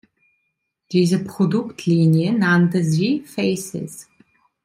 [0.91, 4.07] Diese Produktlinie nannte sie „Faces“.